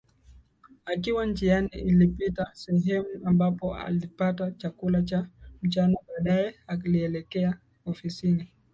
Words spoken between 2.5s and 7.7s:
sehemu ambapo alipata chakula cha mchana baadae alielekea